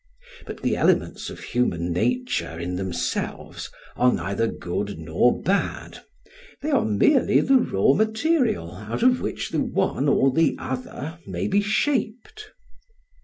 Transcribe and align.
But 0.47 0.63
the 0.63 0.75
elements 0.75 1.29
of 1.29 1.39
human 1.41 1.93
nature 1.93 2.57
in 2.57 2.75
themselves 2.75 3.69
are 3.95 4.11
neither 4.11 4.47
good 4.47 4.97
nor 4.97 5.39
bad; 5.39 6.01
they 6.63 6.71
are 6.71 6.83
merely 6.85 7.39
the 7.39 7.57
raw 7.59 7.93
material 7.93 8.71
out 8.73 9.03
of 9.03 9.21
which 9.21 9.51
the 9.51 9.61
one 9.61 10.09
or 10.09 10.31
the 10.31 10.55
other 10.57 11.19
may 11.27 11.47
be 11.47 11.61
shaped. 11.61 12.49